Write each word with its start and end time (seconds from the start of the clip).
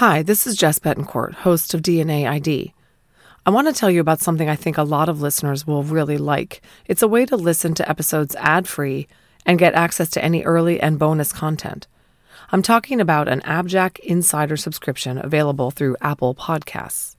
Hi, 0.00 0.22
this 0.22 0.46
is 0.46 0.56
Jess 0.56 0.78
Betancourt, 0.78 1.34
host 1.34 1.74
of 1.74 1.82
DNA 1.82 2.26
ID. 2.26 2.72
I 3.44 3.50
want 3.50 3.68
to 3.68 3.74
tell 3.74 3.90
you 3.90 4.00
about 4.00 4.22
something 4.22 4.48
I 4.48 4.56
think 4.56 4.78
a 4.78 4.82
lot 4.82 5.10
of 5.10 5.20
listeners 5.20 5.66
will 5.66 5.82
really 5.82 6.16
like. 6.16 6.62
It's 6.86 7.02
a 7.02 7.06
way 7.06 7.26
to 7.26 7.36
listen 7.36 7.74
to 7.74 7.86
episodes 7.86 8.34
ad 8.36 8.66
free 8.66 9.08
and 9.44 9.58
get 9.58 9.74
access 9.74 10.08
to 10.12 10.24
any 10.24 10.42
early 10.42 10.80
and 10.80 10.98
bonus 10.98 11.34
content. 11.34 11.86
I'm 12.50 12.62
talking 12.62 12.98
about 12.98 13.28
an 13.28 13.42
Abjack 13.42 13.98
Insider 13.98 14.56
subscription 14.56 15.18
available 15.18 15.70
through 15.70 15.98
Apple 16.00 16.34
Podcasts. 16.34 17.16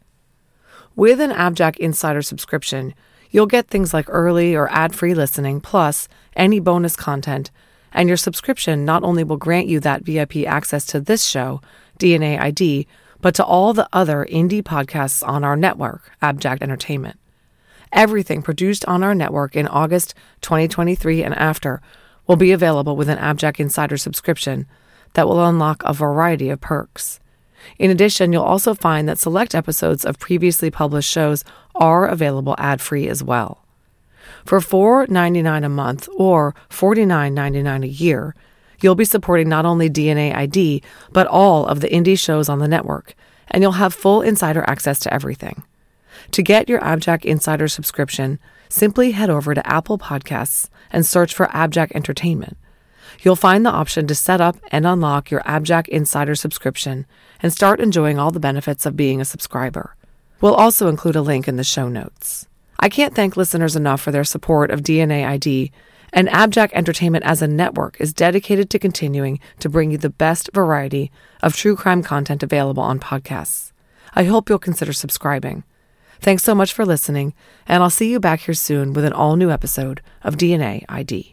With 0.95 1.21
an 1.21 1.29
Abjack 1.29 1.77
Insider 1.77 2.23
subscription, 2.23 2.95
you'll 3.29 3.45
get 3.45 3.67
things 3.67 3.93
like 3.93 4.07
early 4.09 4.55
or 4.55 4.67
ad 4.71 4.95
free 4.95 5.13
listening, 5.13 5.61
plus 5.61 6.07
any 6.35 6.59
bonus 6.59 6.95
content, 6.95 7.51
and 7.93 8.07
your 8.07 8.17
subscription 8.17 8.85
not 8.85 9.03
only 9.03 9.23
will 9.23 9.37
grant 9.37 9.67
you 9.67 9.79
that 9.79 10.03
VIP 10.03 10.37
access 10.47 10.85
to 10.87 10.99
this 10.99 11.25
show, 11.25 11.61
DNA 11.99 12.39
ID, 12.39 12.87
but 13.21 13.35
to 13.35 13.45
all 13.45 13.73
the 13.73 13.87
other 13.93 14.25
indie 14.29 14.63
podcasts 14.63 15.25
on 15.27 15.43
our 15.43 15.55
network, 15.55 16.11
Abjack 16.21 16.61
Entertainment. 16.61 17.17
Everything 17.91 18.41
produced 18.41 18.85
on 18.85 19.03
our 19.03 19.13
network 19.13 19.55
in 19.55 19.67
August 19.67 20.13
2023 20.41 21.23
and 21.23 21.35
after 21.35 21.81
will 22.25 22.37
be 22.37 22.51
available 22.51 22.95
with 22.95 23.09
an 23.09 23.17
Abjack 23.17 23.59
Insider 23.59 23.97
subscription 23.97 24.65
that 25.13 25.27
will 25.27 25.45
unlock 25.45 25.83
a 25.83 25.93
variety 25.93 26.49
of 26.49 26.61
perks. 26.61 27.19
In 27.77 27.91
addition, 27.91 28.31
you'll 28.31 28.43
also 28.43 28.73
find 28.73 29.07
that 29.07 29.19
select 29.19 29.53
episodes 29.53 30.05
of 30.05 30.19
previously 30.19 30.71
published 30.71 31.11
shows 31.11 31.43
are 31.75 32.07
available 32.07 32.55
ad 32.57 32.81
free 32.81 33.07
as 33.07 33.23
well. 33.23 33.60
For 34.45 34.59
$4.99 34.59 35.65
a 35.65 35.69
month 35.69 36.09
or 36.15 36.55
$49.99 36.69 37.83
a 37.83 37.87
year, 37.87 38.35
You'll 38.81 38.95
be 38.95 39.05
supporting 39.05 39.47
not 39.47 39.65
only 39.65 39.89
DNA 39.89 40.35
ID, 40.35 40.81
but 41.11 41.27
all 41.27 41.65
of 41.67 41.81
the 41.81 41.87
indie 41.87 42.19
shows 42.19 42.49
on 42.49 42.59
the 42.59 42.67
network, 42.67 43.13
and 43.49 43.61
you'll 43.61 43.73
have 43.73 43.93
full 43.93 44.21
insider 44.21 44.63
access 44.67 44.99
to 45.01 45.13
everything. 45.13 45.63
To 46.31 46.41
get 46.41 46.67
your 46.67 46.79
Abjack 46.81 47.23
Insider 47.23 47.67
subscription, 47.67 48.39
simply 48.69 49.11
head 49.11 49.29
over 49.29 49.53
to 49.53 49.67
Apple 49.67 49.97
Podcasts 49.97 50.69
and 50.91 51.05
search 51.05 51.33
for 51.33 51.45
Abjack 51.47 51.91
Entertainment. 51.93 52.57
You'll 53.21 53.35
find 53.35 53.65
the 53.65 53.71
option 53.71 54.07
to 54.07 54.15
set 54.15 54.41
up 54.41 54.57
and 54.71 54.87
unlock 54.87 55.29
your 55.29 55.41
Abjack 55.41 55.87
Insider 55.89 56.35
subscription 56.35 57.05
and 57.41 57.53
start 57.53 57.79
enjoying 57.79 58.17
all 58.17 58.31
the 58.31 58.39
benefits 58.39 58.85
of 58.85 58.97
being 58.97 59.21
a 59.21 59.25
subscriber. 59.25 59.95
We'll 60.39 60.55
also 60.55 60.87
include 60.87 61.15
a 61.15 61.21
link 61.21 61.47
in 61.47 61.57
the 61.57 61.63
show 61.63 61.87
notes. 61.87 62.47
I 62.81 62.89
can't 62.89 63.15
thank 63.15 63.37
listeners 63.37 63.75
enough 63.75 64.01
for 64.01 64.11
their 64.11 64.23
support 64.23 64.71
of 64.71 64.81
DNA 64.81 65.25
ID 65.25 65.71
and 66.13 66.27
Abjack 66.27 66.71
Entertainment 66.73 67.23
as 67.25 67.41
a 67.41 67.47
network 67.47 67.99
is 67.99 68.13
dedicated 68.13 68.69
to 68.69 68.79
continuing 68.79 69.39
to 69.59 69.69
bring 69.69 69.91
you 69.91 69.97
the 69.97 70.09
best 70.09 70.49
variety 70.53 71.11
of 71.41 71.55
true 71.55 71.75
crime 71.75 72.03
content 72.03 72.43
available 72.43 72.83
on 72.83 72.99
podcasts. 72.99 73.71
I 74.13 74.25
hope 74.25 74.49
you'll 74.49 74.59
consider 74.59 74.93
subscribing. 74.93 75.63
Thanks 76.19 76.43
so 76.43 76.53
much 76.53 76.73
for 76.73 76.85
listening, 76.85 77.33
and 77.67 77.81
I'll 77.81 77.89
see 77.89 78.11
you 78.11 78.19
back 78.19 78.41
here 78.41 78.53
soon 78.53 78.93
with 78.93 79.05
an 79.05 79.13
all 79.13 79.37
new 79.37 79.49
episode 79.49 80.01
of 80.21 80.35
DNA 80.37 80.83
ID. 80.89 81.29